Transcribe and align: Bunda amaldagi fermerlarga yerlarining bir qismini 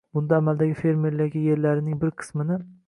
Bunda 0.17 0.37
amaldagi 0.41 0.73
fermerlarga 0.79 1.45
yerlarining 1.51 2.05
bir 2.05 2.19
qismini 2.23 2.63